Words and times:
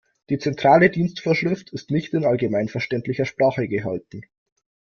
Die 0.31 0.39
Zentrale 0.39 0.89
Dienstvorschrift 0.89 1.69
ist 1.73 1.91
nicht 1.91 2.15
in 2.15 2.25
allgemeinverständlicher 2.25 3.25
Sprache 3.25 3.67
gehalten. 3.67 4.21